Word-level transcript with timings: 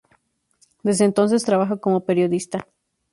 Desde 0.81 1.05
entonces 1.05 1.43
trabaja 1.43 1.77
como 1.77 2.03
periodista. 2.05 2.67